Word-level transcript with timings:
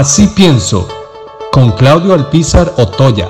Así 0.00 0.28
pienso, 0.28 0.88
con 1.52 1.72
Claudio 1.72 2.14
Alpizar 2.14 2.72
Otoya. 2.78 3.28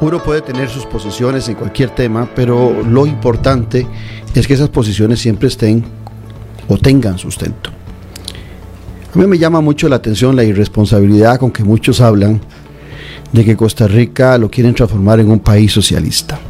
Uno 0.00 0.20
puede 0.20 0.42
tener 0.42 0.68
sus 0.68 0.86
posiciones 0.86 1.48
en 1.48 1.54
cualquier 1.54 1.90
tema, 1.90 2.28
pero 2.34 2.82
lo 2.82 3.06
importante 3.06 3.86
es 4.34 4.48
que 4.48 4.54
esas 4.54 4.70
posiciones 4.70 5.20
siempre 5.20 5.46
estén 5.46 5.84
o 6.66 6.76
tengan 6.76 7.16
sustento. 7.16 7.70
A 9.14 9.16
mí 9.16 9.24
me 9.28 9.38
llama 9.38 9.60
mucho 9.60 9.88
la 9.88 9.94
atención 9.94 10.34
la 10.34 10.42
irresponsabilidad 10.42 11.38
con 11.38 11.52
que 11.52 11.62
muchos 11.62 12.00
hablan 12.00 12.40
de 13.30 13.44
que 13.44 13.56
Costa 13.56 13.86
Rica 13.86 14.36
lo 14.38 14.50
quieren 14.50 14.74
transformar 14.74 15.20
en 15.20 15.30
un 15.30 15.38
país 15.38 15.70
socialista. 15.70 16.40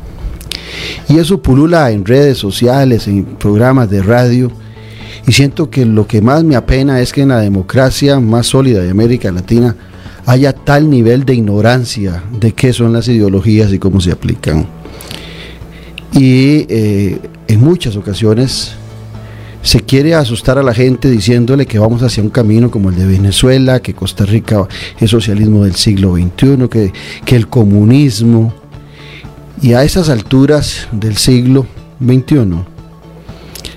Y 1.11 1.19
eso 1.19 1.43
pulula 1.43 1.91
en 1.91 2.07
redes 2.07 2.39
sociales, 2.39 3.07
en 3.09 3.27
programas 3.27 3.91
de 3.91 4.03
radio, 4.03 4.51
y 5.27 5.33
siento 5.33 5.71
que 5.71 5.87
lo 5.87 6.07
que 6.07 6.21
más 6.21 6.45
me 6.45 6.57
apena 6.57 7.01
es 7.01 7.13
que 7.13 7.23
en 7.23 7.29
la 7.29 7.41
democracia 7.41 8.21
más 8.21 8.47
sólida 8.47 8.83
de 8.83 8.91
América 8.91 9.31
Latina 9.31 9.77
haya 10.27 10.53
tal 10.53 10.89
nivel 10.89 11.25
de 11.25 11.35
ignorancia 11.35 12.23
de 12.39 12.53
qué 12.53 12.73
son 12.73 12.93
las 12.93 13.09
ideologías 13.09 13.73
y 13.73 13.79
cómo 13.79 14.01
se 14.01 14.13
aplican. 14.13 14.67
Y 16.13 16.67
eh, 16.69 17.19
en 17.49 17.61
muchas 17.61 17.97
ocasiones 17.97 18.73
se 19.63 19.81
quiere 19.81 20.15
asustar 20.15 20.59
a 20.59 20.63
la 20.63 20.75
gente 20.75 21.09
diciéndole 21.09 21.67
que 21.67 21.79
vamos 21.79 22.03
hacia 22.03 22.23
un 22.23 22.31
camino 22.31 22.71
como 22.71 22.91
el 22.91 22.97
de 22.97 23.07
Venezuela, 23.07 23.81
que 23.81 23.95
Costa 23.95 24.25
Rica 24.27 24.67
es 25.01 25.11
socialismo 25.11 25.65
del 25.65 25.77
siglo 25.77 26.17
XXI, 26.17 26.69
que, 26.69 26.93
que 27.25 27.37
el 27.37 27.49
comunismo. 27.49 28.53
Y 29.61 29.75
a 29.75 29.85
esas 29.85 30.09
alturas 30.09 30.89
del 30.91 31.17
siglo 31.17 31.67
XXI, 32.05 32.65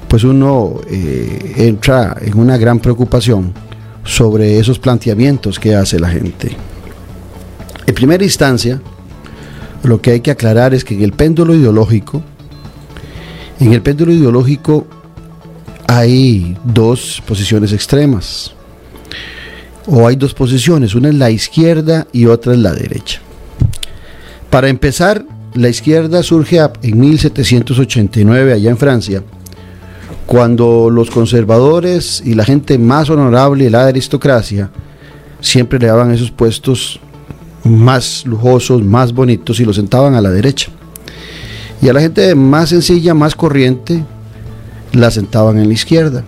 pues 0.08 0.24
uno 0.24 0.82
eh, 0.90 1.54
entra 1.58 2.18
en 2.22 2.38
una 2.38 2.58
gran 2.58 2.80
preocupación 2.80 3.54
sobre 4.04 4.60
esos 4.60 4.80
planteamientos 4.80 5.60
que 5.60 5.76
hace 5.76 6.00
la 6.00 6.10
gente. 6.10 6.56
En 7.88 7.96
primera 7.96 8.24
instancia, 8.24 8.82
lo 9.84 10.02
que 10.02 10.12
hay 10.12 10.22
que 10.22 10.32
aclarar 10.32 10.74
es 10.74 10.84
que 10.84 10.96
en 10.96 11.04
el 11.04 11.12
péndulo 11.12 11.54
ideológico, 11.54 12.24
en 13.60 13.74
el 13.74 13.82
péndulo 13.82 14.12
ideológico 14.12 14.88
hay 15.88 16.58
dos 16.64 17.22
posiciones 17.26 17.72
extremas, 17.74 18.54
o 19.88 20.08
hay 20.08 20.16
dos 20.16 20.34
posiciones, 20.34 20.96
una 20.96 21.10
es 21.10 21.16
la 21.16 21.30
izquierda 21.30 22.08
y 22.12 22.26
otra 22.26 22.54
es 22.54 22.60
la 22.60 22.74
derecha. 22.74 23.22
Para 24.50 24.70
empezar, 24.70 25.26
la 25.54 25.70
izquierda 25.70 26.24
surge 26.24 26.60
en 26.82 27.00
1789 27.00 28.54
allá 28.54 28.70
en 28.70 28.78
Francia, 28.78 29.24
cuando 30.26 30.90
los 30.90 31.12
conservadores 31.12 32.22
y 32.26 32.34
la 32.34 32.46
gente 32.46 32.78
más 32.78 33.10
honorable, 33.10 33.70
la 33.70 33.86
aristocracia, 33.86 34.72
siempre 35.40 35.80
le 35.80 35.88
daban 35.88 36.12
esos 36.12 36.32
puestos 36.32 37.00
más 37.64 38.26
lujosos, 38.26 38.84
más 38.84 39.14
bonitos 39.14 39.60
y 39.60 39.66
los 39.66 39.76
sentaban 39.76 40.16
a 40.16 40.22
la 40.22 40.30
derecha. 40.30 40.72
Y 41.82 41.90
a 41.90 41.94
la 41.94 42.02
gente 42.02 42.34
más 42.36 42.70
sencilla, 42.70 43.14
más 43.14 43.36
corriente, 43.36 44.04
la 44.94 45.12
sentaban 45.12 45.60
en 45.60 45.68
la 45.68 45.74
izquierda. 45.74 46.24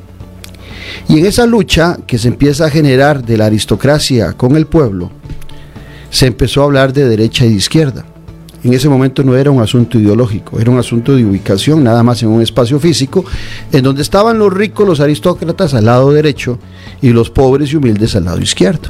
Y 1.08 1.20
en 1.20 1.26
esa 1.26 1.46
lucha 1.46 1.98
que 2.06 2.18
se 2.18 2.28
empieza 2.28 2.66
a 2.66 2.70
generar 2.70 3.24
de 3.24 3.38
la 3.38 3.46
aristocracia 3.46 4.34
con 4.34 4.56
el 4.56 4.68
pueblo, 4.68 5.12
se 6.10 6.28
empezó 6.28 6.62
a 6.62 6.66
hablar 6.66 6.94
de 6.94 7.08
derecha 7.08 7.46
y 7.46 7.50
de 7.50 7.56
izquierda. 7.56 8.06
En 8.64 8.74
ese 8.74 8.90
momento 8.90 9.24
no 9.24 9.36
era 9.36 9.52
un 9.52 9.62
asunto 9.62 10.00
ideológico, 10.00 10.60
era 10.60 10.72
un 10.72 10.80
asunto 10.80 11.16
de 11.16 11.24
ubicación, 11.24 11.84
nada 11.84 12.02
más 12.04 12.24
en 12.24 12.30
un 12.30 12.42
espacio 12.42 12.80
físico, 12.80 13.24
en 13.72 13.84
donde 13.84 14.02
estaban 14.02 14.40
los 14.40 14.52
ricos, 14.52 14.88
los 14.88 15.00
aristócratas 15.00 15.74
al 15.74 15.86
lado 15.86 16.12
derecho 16.12 16.58
y 17.02 17.10
los 17.10 17.30
pobres 17.30 17.72
y 17.72 17.76
humildes 17.76 18.16
al 18.16 18.26
lado 18.26 18.42
izquierdo. 18.42 18.90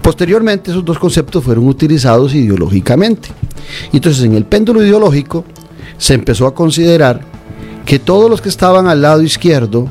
Posteriormente 0.00 0.70
esos 0.70 0.84
dos 0.84 0.98
conceptos 0.98 1.42
fueron 1.42 1.66
utilizados 1.66 2.34
ideológicamente. 2.34 3.30
Entonces 3.92 4.22
en 4.24 4.34
el 4.34 4.44
péndulo 4.44 4.82
ideológico 4.82 5.44
se 5.98 6.14
empezó 6.14 6.46
a 6.46 6.54
considerar 6.54 7.20
que 7.84 7.98
todos 7.98 8.30
los 8.30 8.40
que 8.40 8.48
estaban 8.48 8.86
al 8.86 9.02
lado 9.02 9.22
izquierdo, 9.22 9.88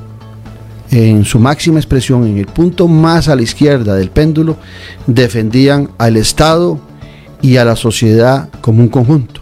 en 0.91 1.25
su 1.25 1.39
máxima 1.39 1.79
expresión, 1.79 2.25
en 2.25 2.37
el 2.37 2.45
punto 2.45 2.87
más 2.87 3.27
a 3.27 3.35
la 3.35 3.41
izquierda 3.41 3.95
del 3.95 4.11
péndulo, 4.11 4.57
defendían 5.07 5.89
al 5.97 6.17
Estado 6.17 6.79
y 7.43 7.57
a 7.57 7.65
la 7.65 7.75
sociedad 7.75 8.49
como 8.61 8.81
un 8.81 8.87
conjunto. 8.87 9.41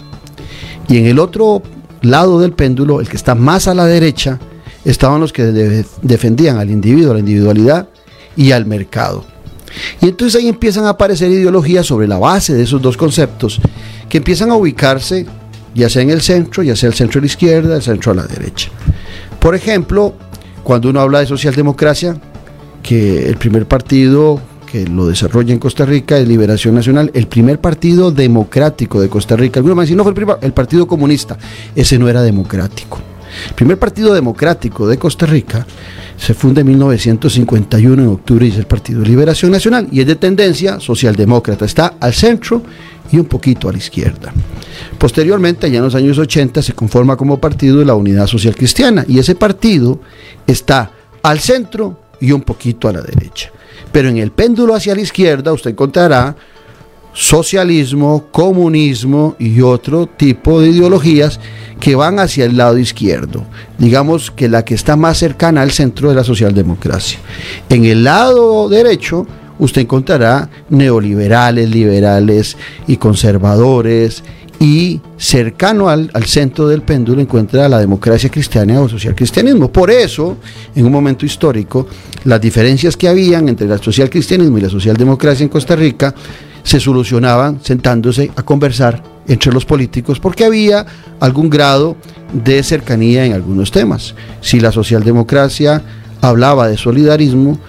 Y 0.89 0.97
en 0.97 1.05
el 1.05 1.19
otro 1.19 1.61
lado 2.01 2.41
del 2.41 2.51
péndulo, 2.51 2.99
el 2.99 3.07
que 3.07 3.15
está 3.15 3.35
más 3.35 3.69
a 3.69 3.73
la 3.73 3.85
derecha, 3.85 4.39
estaban 4.83 5.21
los 5.21 5.31
que 5.31 5.85
defendían 6.01 6.57
al 6.57 6.69
individuo, 6.69 7.11
a 7.11 7.13
la 7.13 7.19
individualidad 7.19 7.87
y 8.35 8.51
al 8.51 8.65
mercado. 8.65 9.23
Y 10.01 10.09
entonces 10.09 10.41
ahí 10.41 10.49
empiezan 10.49 10.85
a 10.85 10.89
aparecer 10.89 11.31
ideologías 11.31 11.85
sobre 11.85 12.07
la 12.07 12.17
base 12.17 12.53
de 12.53 12.63
esos 12.63 12.81
dos 12.81 12.97
conceptos 12.97 13.61
que 14.09 14.17
empiezan 14.17 14.49
a 14.49 14.55
ubicarse 14.55 15.25
ya 15.73 15.89
sea 15.89 16.01
en 16.01 16.09
el 16.09 16.21
centro, 16.21 16.63
ya 16.63 16.75
sea 16.75 16.89
el 16.89 16.95
centro 16.95 17.19
a 17.19 17.21
la 17.21 17.27
izquierda, 17.27 17.75
el 17.75 17.81
centro 17.81 18.11
a 18.11 18.15
la 18.15 18.23
derecha. 18.23 18.69
Por 19.39 19.55
ejemplo, 19.55 20.15
cuando 20.63 20.89
uno 20.89 20.99
habla 20.99 21.19
de 21.19 21.27
socialdemocracia, 21.27 22.19
que 22.83 23.27
el 23.27 23.37
primer 23.37 23.67
partido 23.67 24.41
que 24.71 24.87
lo 24.87 25.07
desarrolla 25.07 25.51
en 25.51 25.59
Costa 25.59 25.85
Rica 25.85 26.17
es 26.17 26.27
Liberación 26.27 26.73
Nacional, 26.75 27.11
el 27.13 27.27
primer 27.27 27.59
partido 27.59 28.09
democrático 28.09 29.01
de 29.01 29.09
Costa 29.09 29.35
Rica. 29.35 29.59
Algunos 29.59 29.75
me 29.75 29.83
dicen, 29.83 29.97
no 29.97 30.03
fue 30.03 30.13
el, 30.13 30.27
el 30.41 30.53
Partido 30.53 30.87
Comunista, 30.87 31.37
ese 31.75 31.99
no 31.99 32.07
era 32.07 32.21
democrático. 32.21 32.99
El 33.49 33.53
primer 33.53 33.77
partido 33.77 34.13
democrático 34.13 34.87
de 34.87 34.97
Costa 34.97 35.25
Rica 35.25 35.65
se 36.17 36.33
funda 36.33 36.61
en 36.61 36.67
1951 36.67 38.01
en 38.01 38.07
octubre 38.07 38.45
y 38.45 38.49
es 38.49 38.57
el 38.57 38.65
Partido 38.65 39.01
de 39.01 39.07
Liberación 39.07 39.51
Nacional 39.51 39.89
y 39.91 39.99
es 39.99 40.07
de 40.07 40.15
tendencia 40.15 40.79
socialdemócrata, 40.79 41.65
está 41.65 41.95
al 41.99 42.13
centro 42.13 42.61
y 43.11 43.17
un 43.17 43.25
poquito 43.25 43.67
a 43.67 43.73
la 43.73 43.77
izquierda. 43.77 44.33
Posteriormente, 44.97 45.69
ya 45.69 45.79
en 45.79 45.83
los 45.83 45.95
años 45.95 46.17
80, 46.17 46.61
se 46.61 46.73
conforma 46.73 47.17
como 47.17 47.41
partido 47.41 47.83
la 47.83 47.95
Unidad 47.95 48.27
Social 48.27 48.55
Cristiana 48.55 49.03
y 49.05 49.19
ese 49.19 49.35
partido 49.35 49.99
está 50.47 50.91
al 51.23 51.39
centro 51.39 51.99
y 52.21 52.31
un 52.31 52.41
poquito 52.41 52.87
a 52.87 52.93
la 52.93 53.01
derecha. 53.01 53.51
Pero 53.91 54.09
en 54.09 54.17
el 54.17 54.31
péndulo 54.31 54.75
hacia 54.75 54.95
la 54.95 55.01
izquierda 55.01 55.53
usted 55.53 55.71
encontrará 55.71 56.35
socialismo, 57.13 58.27
comunismo 58.31 59.35
y 59.37 59.61
otro 59.61 60.07
tipo 60.07 60.61
de 60.61 60.69
ideologías 60.69 61.39
que 61.79 61.95
van 61.95 62.19
hacia 62.19 62.45
el 62.45 62.55
lado 62.55 62.77
izquierdo. 62.77 63.43
Digamos 63.77 64.31
que 64.31 64.47
la 64.47 64.63
que 64.63 64.75
está 64.75 64.95
más 64.95 65.17
cercana 65.17 65.61
al 65.61 65.71
centro 65.71 66.09
de 66.09 66.15
la 66.15 66.23
socialdemocracia. 66.23 67.19
En 67.69 67.85
el 67.85 68.03
lado 68.03 68.69
derecho 68.69 69.27
usted 69.61 69.81
encontrará 69.81 70.49
neoliberales, 70.69 71.69
liberales 71.69 72.57
y 72.87 72.97
conservadores 72.97 74.23
y 74.59 74.99
cercano 75.17 75.87
al, 75.89 76.11
centro 76.25 76.67
del 76.67 76.81
péndulo 76.81 77.21
encuentra 77.21 77.69
la 77.69 77.79
democracia 77.79 78.29
cristiana 78.29 78.81
o 78.81 78.89
social 78.89 79.15
cristianismo. 79.15 79.71
Por 79.71 79.89
eso, 79.89 80.37
en 80.75 80.85
un 80.85 80.91
momento 80.91 81.25
histórico, 81.25 81.87
las 82.25 82.41
diferencias 82.41 82.97
que 82.97 83.07
habían 83.07 83.49
entre 83.49 83.71
el 83.71 83.79
social 83.81 84.09
cristianismo 84.09 84.57
y 84.57 84.61
la 84.61 84.69
socialdemocracia 84.69 85.43
en 85.43 85.49
Costa 85.49 85.75
Rica 85.75 86.13
se 86.63 86.79
solucionaban 86.79 87.59
sentándose 87.63 88.31
a 88.35 88.43
conversar 88.43 89.01
entre 89.27 89.51
los 89.51 89.65
políticos 89.65 90.19
porque 90.19 90.45
había 90.45 90.85
algún 91.19 91.49
grado 91.49 91.97
de 92.33 92.61
cercanía 92.63 93.25
en 93.25 93.33
algunos 93.33 93.71
temas. 93.71 94.15
Si 94.41 94.59
la 94.59 94.71
socialdemocracia 94.71 95.81
hablaba 96.21 96.67
de 96.67 96.77
solidarismo, 96.77 97.59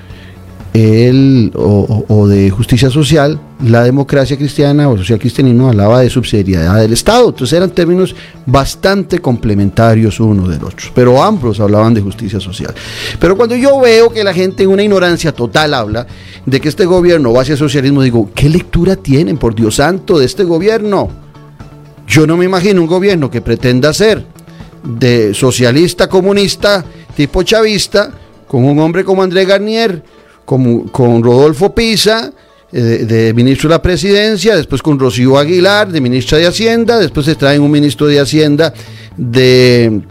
el, 0.75 1.53
o, 1.55 2.27
de 2.27 2.49
justicia 2.51 2.89
social, 2.89 3.39
la 3.63 3.85
democracia 3.85 4.39
cristiana 4.39 4.89
o 4.89 4.97
social 4.97 5.19
cristianismo 5.19 5.69
hablaba 5.69 6.01
de 6.01 6.09
subsidiariedad 6.09 6.81
del 6.81 6.95
Estado. 6.95 7.29
Entonces 7.29 7.57
eran 7.57 7.71
términos 7.71 8.15
bastante 8.47 9.19
complementarios 9.19 10.19
uno 10.19 10.49
del 10.49 10.65
otro. 10.65 10.91
Pero 10.95 11.23
ambos 11.23 11.61
hablaban 11.61 11.93
de 11.93 12.01
justicia 12.01 12.41
social. 12.41 12.75
Pero 13.19 13.37
cuando 13.37 13.55
yo 13.55 13.81
veo 13.81 14.11
que 14.11 14.25
la 14.25 14.33
gente 14.33 14.63
en 14.63 14.71
una 14.71 14.83
ignorancia 14.83 15.33
total 15.33 15.75
habla 15.75 16.07
de 16.47 16.61
que 16.61 16.71
este 16.71 16.87
gobierno 16.87 17.33
va 17.33 17.43
hacia 17.43 17.53
el 17.53 17.59
socialismo, 17.59 18.03
digo, 18.03 18.31
¿qué 18.35 18.49
lectura 18.49 18.97
tienen, 18.97 19.37
por 19.37 19.55
Dios 19.55 19.77
santo, 19.77 20.19
de 20.19 20.25
este 20.25 20.45
gobierno? 20.45 21.11
Yo 22.09 22.27
no 22.27 22.37
me 22.37 22.47
imagino 22.47 22.81
un 22.81 22.87
gobierno 22.89 23.31
que 23.31 23.43
pretenda 23.43 23.93
ser 23.93 24.25
de 24.83 25.35
socialista, 25.35 26.09
comunista, 26.09 26.85
tipo 27.15 27.43
chavista, 27.43 28.11
con 28.49 28.65
un 28.65 28.79
hombre 28.81 29.05
como 29.05 29.23
André 29.23 29.45
Garnier 29.45 30.03
con, 30.45 31.23
Rodolfo 31.23 31.75
Pisa, 31.75 32.33
eh, 32.73 32.81
de, 32.81 33.35
ministro 33.35 33.69
de 33.69 33.75
la 33.75 33.83
presidencia, 33.83 34.57
después 34.57 34.83
con 34.83 34.99
Rocío 34.99 35.39
Aguilar, 35.39 35.91
de 35.91 36.01
ministra 36.01 36.39
de 36.39 36.47
Hacienda, 36.47 36.99
después 36.99 37.27
se 37.27 37.35
traen 37.35 37.63
un 37.63 37.71
ministro 37.71 38.07
de 38.07 38.21
Hacienda 38.21 38.73
de, 39.17 40.03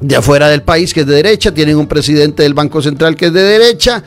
de 0.00 0.16
afuera 0.16 0.48
del 0.48 0.62
país 0.62 0.94
que 0.94 1.00
es 1.00 1.06
de 1.06 1.16
derecha, 1.16 1.52
tienen 1.52 1.76
un 1.76 1.86
presidente 1.86 2.42
del 2.42 2.54
Banco 2.54 2.82
Central 2.82 3.16
que 3.16 3.26
es 3.26 3.32
de 3.32 3.42
derecha. 3.42 4.04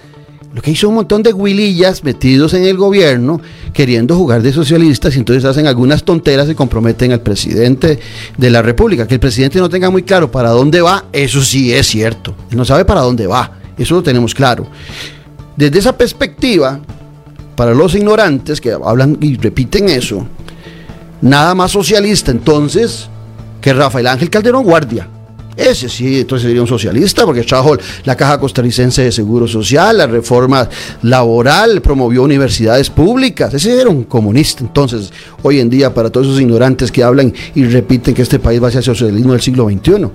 Lo 0.53 0.61
que 0.61 0.71
hizo 0.71 0.89
un 0.89 0.95
montón 0.95 1.23
de 1.23 1.31
huilillas 1.31 2.03
metidos 2.03 2.53
en 2.53 2.65
el 2.65 2.75
gobierno 2.75 3.39
queriendo 3.73 4.17
jugar 4.17 4.41
de 4.41 4.51
socialistas 4.51 5.15
y 5.15 5.19
entonces 5.19 5.45
hacen 5.45 5.65
algunas 5.65 6.03
tonteras 6.03 6.49
y 6.49 6.55
comprometen 6.55 7.13
al 7.13 7.21
presidente 7.21 7.99
de 8.37 8.49
la 8.49 8.61
República. 8.61 9.07
Que 9.07 9.13
el 9.13 9.21
presidente 9.21 9.59
no 9.59 9.69
tenga 9.69 9.89
muy 9.89 10.03
claro 10.03 10.29
para 10.29 10.49
dónde 10.49 10.81
va, 10.81 11.05
eso 11.13 11.41
sí 11.41 11.71
es 11.71 11.87
cierto. 11.87 12.35
No 12.51 12.65
sabe 12.65 12.83
para 12.83 12.99
dónde 12.99 13.27
va, 13.27 13.59
eso 13.77 13.95
lo 13.95 14.03
tenemos 14.03 14.33
claro. 14.33 14.67
Desde 15.61 15.77
esa 15.77 15.95
perspectiva, 15.95 16.79
para 17.55 17.75
los 17.75 17.93
ignorantes 17.93 18.59
que 18.59 18.71
hablan 18.71 19.15
y 19.21 19.37
repiten 19.37 19.89
eso, 19.89 20.25
nada 21.21 21.53
más 21.53 21.69
socialista 21.69 22.31
entonces 22.31 23.07
que 23.61 23.71
Rafael 23.71 24.07
Ángel 24.07 24.31
Calderón 24.31 24.63
Guardia. 24.63 25.07
Ese 25.55 25.87
sí, 25.87 26.21
entonces 26.21 26.47
sería 26.47 26.63
un 26.63 26.67
socialista 26.67 27.27
porque 27.27 27.43
trajo 27.43 27.77
la 28.05 28.17
Caja 28.17 28.39
Costarricense 28.39 29.03
de 29.03 29.11
Seguro 29.11 29.47
Social, 29.47 29.99
la 29.99 30.07
reforma 30.07 30.67
laboral, 31.03 31.79
promovió 31.83 32.23
universidades 32.23 32.89
públicas. 32.89 33.53
Ese 33.53 33.79
era 33.79 33.91
un 33.91 34.05
comunista. 34.05 34.63
Entonces, 34.63 35.13
hoy 35.43 35.59
en 35.59 35.69
día, 35.69 35.93
para 35.93 36.09
todos 36.09 36.25
esos 36.25 36.41
ignorantes 36.41 36.91
que 36.91 37.03
hablan 37.03 37.31
y 37.53 37.65
repiten 37.65 38.15
que 38.15 38.23
este 38.23 38.39
país 38.39 38.63
va 38.63 38.69
hacia 38.69 38.79
el 38.79 38.85
socialismo 38.85 39.33
del 39.33 39.41
siglo 39.41 39.69
XXI. 39.69 40.05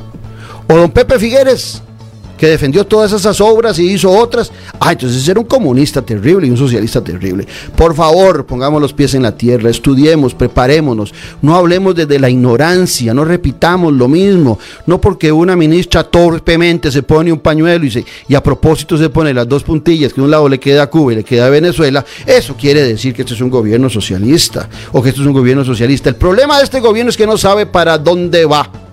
O 0.69 0.77
don 0.77 0.91
Pepe 0.91 1.21
Figueres, 1.21 1.83
que 2.37 2.47
defendió 2.47 2.85
todas 2.85 3.13
esas 3.13 3.41
obras 3.41 3.79
y 3.79 3.91
hizo 3.91 4.11
otras. 4.11 4.53
Ah, 4.79 4.93
entonces 4.93 5.27
era 5.29 5.41
un 5.41 5.47
comunista 5.47 6.03
terrible 6.03 6.47
y 6.47 6.51
un 6.51 6.57
socialista 6.57 7.03
terrible. 7.03 7.47
Por 7.75 7.95
favor, 7.95 8.47
pongamos 8.47 8.81
los 8.81 8.93
pies 8.93 9.15
en 9.15 9.23
la 9.23 9.37
tierra, 9.37 9.71
estudiemos, 9.71 10.35
preparémonos, 10.35 11.13
no 11.43 11.55
hablemos 11.55 11.95
desde 11.95 12.19
la 12.19 12.31
ignorancia, 12.31 13.15
no 13.15 13.25
repitamos 13.25 13.93
lo 13.93 14.09
mismo, 14.09 14.59
no 14.87 15.01
porque 15.01 15.33
una 15.33 15.57
ministra 15.57 16.05
torpemente 16.05 16.91
se 16.91 17.03
pone 17.03 17.33
un 17.33 17.41
pañuelo 17.41 17.85
y, 17.85 17.91
se, 17.91 18.05
y 18.29 18.35
a 18.35 18.43
propósito 18.43 18.97
se 18.97 19.09
pone 19.09 19.33
las 19.33 19.49
dos 19.49 19.63
puntillas, 19.63 20.13
que 20.13 20.21
de 20.21 20.25
un 20.25 20.31
lado 20.31 20.49
le 20.49 20.61
queda 20.61 20.85
a 20.85 20.87
Cuba 20.91 21.13
y 21.13 21.17
le 21.17 21.25
queda 21.25 21.47
a 21.47 21.51
Venezuela, 21.51 22.05
eso 22.27 22.57
quiere 22.57 22.83
decir 22.83 23.15
que 23.15 23.23
este 23.23 23.35
es 23.35 23.41
un 23.41 23.51
gobierno 23.51 23.89
socialista 23.89 24.69
o 24.93 25.03
que 25.03 25.11
esto 25.11 25.23
es 25.23 25.27
un 25.27 25.33
gobierno 25.33 25.65
socialista. 25.65 26.09
El 26.09 26.17
problema 26.17 26.59
de 26.59 26.65
este 26.65 26.81
gobierno 26.81 27.11
es 27.11 27.17
que 27.17 27.27
no 27.27 27.37
sabe 27.39 27.67
para 27.67 27.99
dónde 27.99 28.45
va. 28.45 28.86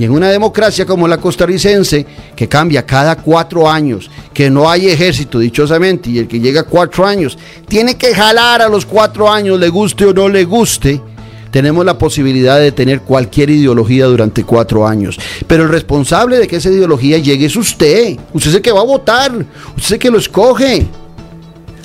Y 0.00 0.04
en 0.04 0.12
una 0.12 0.30
democracia 0.30 0.86
como 0.86 1.06
la 1.06 1.18
costarricense, 1.18 2.06
que 2.34 2.48
cambia 2.48 2.86
cada 2.86 3.16
cuatro 3.16 3.70
años, 3.70 4.10
que 4.32 4.48
no 4.48 4.70
hay 4.70 4.88
ejército, 4.88 5.38
dichosamente, 5.38 6.08
y 6.08 6.18
el 6.18 6.26
que 6.26 6.40
llega 6.40 6.62
cuatro 6.62 7.04
años, 7.04 7.36
tiene 7.68 7.98
que 7.98 8.14
jalar 8.14 8.62
a 8.62 8.68
los 8.70 8.86
cuatro 8.86 9.30
años, 9.30 9.60
le 9.60 9.68
guste 9.68 10.06
o 10.06 10.14
no 10.14 10.26
le 10.30 10.44
guste, 10.44 11.02
tenemos 11.50 11.84
la 11.84 11.98
posibilidad 11.98 12.58
de 12.58 12.72
tener 12.72 13.02
cualquier 13.02 13.50
ideología 13.50 14.06
durante 14.06 14.42
cuatro 14.42 14.86
años. 14.86 15.18
Pero 15.46 15.64
el 15.64 15.68
responsable 15.68 16.38
de 16.38 16.48
que 16.48 16.56
esa 16.56 16.70
ideología 16.70 17.18
llegue 17.18 17.44
es 17.44 17.56
usted. 17.56 18.16
Usted 18.32 18.48
es 18.48 18.56
el 18.56 18.62
que 18.62 18.72
va 18.72 18.80
a 18.80 18.84
votar. 18.84 19.32
Usted 19.32 19.84
es 19.84 19.92
el 19.92 19.98
que 19.98 20.10
lo 20.10 20.16
escoge. 20.16 20.86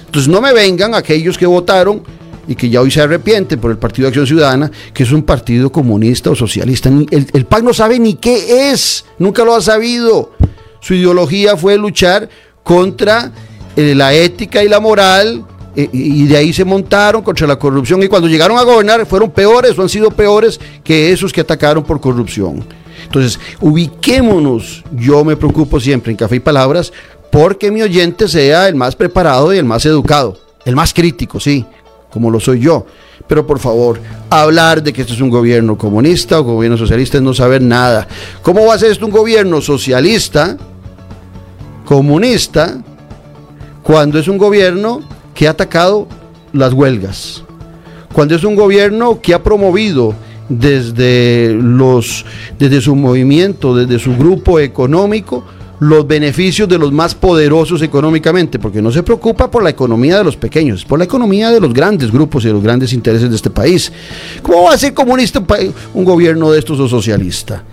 Entonces 0.05 0.31
no 0.31 0.39
me 0.39 0.53
vengan 0.53 0.95
aquellos 0.95 1.37
que 1.37 1.45
votaron 1.45 2.01
y 2.47 2.55
que 2.55 2.69
ya 2.69 2.81
hoy 2.81 2.91
se 2.91 3.01
arrepiente 3.01 3.57
por 3.57 3.71
el 3.71 3.77
Partido 3.77 4.05
de 4.05 4.09
Acción 4.09 4.27
Ciudadana, 4.27 4.71
que 4.93 5.03
es 5.03 5.11
un 5.11 5.23
partido 5.23 5.71
comunista 5.71 6.29
o 6.29 6.35
socialista. 6.35 6.89
El, 6.89 7.27
el 7.33 7.45
PAC 7.45 7.63
no 7.63 7.73
sabe 7.73 7.99
ni 7.99 8.15
qué 8.15 8.71
es, 8.71 9.05
nunca 9.19 9.43
lo 9.43 9.55
ha 9.55 9.61
sabido. 9.61 10.31
Su 10.79 10.93
ideología 10.93 11.57
fue 11.57 11.77
luchar 11.77 12.29
contra 12.63 13.31
eh, 13.75 13.93
la 13.95 14.13
ética 14.13 14.63
y 14.63 14.69
la 14.69 14.79
moral, 14.79 15.45
eh, 15.75 15.89
y 15.91 16.25
de 16.25 16.37
ahí 16.37 16.53
se 16.53 16.63
montaron 16.63 17.21
contra 17.21 17.45
la 17.45 17.57
corrupción, 17.57 18.01
y 18.03 18.07
cuando 18.07 18.27
llegaron 18.27 18.57
a 18.57 18.63
gobernar 18.63 19.05
fueron 19.05 19.31
peores 19.31 19.77
o 19.77 19.81
han 19.81 19.89
sido 19.89 20.11
peores 20.11 20.59
que 20.83 21.11
esos 21.11 21.33
que 21.33 21.41
atacaron 21.41 21.83
por 21.83 21.99
corrupción. 21.99 22.63
Entonces, 23.03 23.39
ubiquémonos, 23.59 24.83
yo 24.93 25.23
me 25.23 25.35
preocupo 25.35 25.79
siempre 25.79 26.11
en 26.11 26.17
Café 26.17 26.37
y 26.37 26.39
Palabras, 26.39 26.91
porque 27.31 27.69
mi 27.71 27.81
oyente 27.81 28.27
sea 28.27 28.67
el 28.67 28.75
más 28.75 28.95
preparado 28.95 29.53
y 29.53 29.57
el 29.57 29.65
más 29.65 29.85
educado, 29.85 30.37
el 30.65 30.75
más 30.75 30.93
crítico, 30.93 31.39
sí, 31.39 31.65
como 32.15 32.31
lo 32.31 32.39
soy 32.39 32.61
yo. 32.61 32.85
Pero 33.27 33.45
por 33.45 33.59
favor, 33.59 33.99
hablar 34.29 34.81
de 34.81 34.93
que 34.93 35.01
esto 35.01 35.13
es 35.13 35.19
un 35.19 35.29
gobierno 35.29 35.77
comunista 35.77 36.39
o 36.39 36.43
gobierno 36.43 36.77
socialista 36.77 37.17
es 37.17 37.23
no 37.23 37.33
saber 37.33 37.61
nada. 37.61 38.07
¿Cómo 38.41 38.65
va 38.65 38.75
a 38.75 38.79
ser 38.79 38.91
esto 38.91 39.05
un 39.05 39.11
gobierno 39.11 39.59
socialista, 39.59 40.57
comunista, 41.83 42.81
cuando 43.83 44.17
es 44.17 44.29
un 44.29 44.37
gobierno 44.37 45.01
que 45.33 45.45
ha 45.45 45.51
atacado 45.51 46.07
las 46.53 46.71
huelgas? 46.71 47.43
Cuando 48.13 48.33
es 48.33 48.45
un 48.45 48.55
gobierno 48.55 49.19
que 49.21 49.33
ha 49.33 49.43
promovido 49.43 50.15
desde 50.47 51.53
los 51.53 52.25
desde 52.57 52.79
su 52.79 52.95
movimiento, 52.95 53.75
desde 53.75 53.99
su 53.99 54.15
grupo 54.15 54.61
económico, 54.61 55.43
los 55.79 56.07
beneficios 56.07 56.67
de 56.67 56.77
los 56.77 56.91
más 56.91 57.15
poderosos 57.15 57.81
económicamente, 57.81 58.59
porque 58.59 58.81
no 58.81 58.91
se 58.91 59.03
preocupa 59.03 59.49
por 59.49 59.63
la 59.63 59.69
economía 59.69 60.17
de 60.17 60.23
los 60.23 60.37
pequeños, 60.37 60.85
por 60.85 60.99
la 60.99 61.05
economía 61.05 61.51
de 61.51 61.59
los 61.59 61.73
grandes 61.73 62.11
grupos 62.11 62.43
y 62.43 62.47
de 62.47 62.53
los 62.53 62.63
grandes 62.63 62.93
intereses 62.93 63.29
de 63.29 63.35
este 63.35 63.49
país. 63.49 63.91
¿Cómo 64.41 64.63
va 64.63 64.73
a 64.73 64.77
ser 64.77 64.93
comunista 64.93 65.43
un 65.93 66.05
gobierno 66.05 66.51
de 66.51 66.59
estos 66.59 66.79
o 66.79 66.87
socialista? 66.87 67.63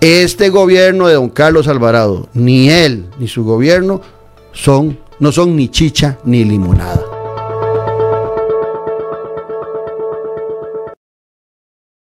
Este 0.00 0.48
gobierno 0.48 1.06
de 1.06 1.14
don 1.14 1.28
Carlos 1.28 1.68
Alvarado, 1.68 2.28
ni 2.34 2.70
él 2.70 3.06
ni 3.18 3.28
su 3.28 3.44
gobierno 3.44 4.00
son, 4.52 4.98
no 5.20 5.30
son 5.30 5.54
ni 5.54 5.68
chicha 5.68 6.18
ni 6.24 6.44
limonada. 6.44 7.11